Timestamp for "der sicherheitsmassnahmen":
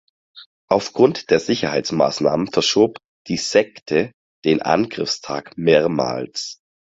1.29-2.47